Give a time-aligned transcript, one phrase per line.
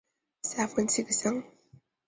[0.41, 1.43] 下分七个乡。